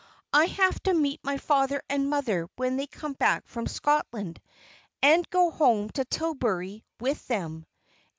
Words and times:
"I 0.33 0.45
have 0.45 0.81
to 0.81 0.95
meet 0.95 1.19
my 1.23 1.37
father 1.37 1.79
and 1.87 2.09
mother 2.09 2.49
when 2.55 2.75
they 2.75 2.87
come 2.87 3.13
back 3.13 3.47
from 3.47 3.67
Scotland, 3.67 4.41
and 5.03 5.29
go 5.29 5.51
home 5.51 5.91
to 5.91 6.05
Tillbury 6.05 6.83
with 6.99 7.27
them. 7.27 7.67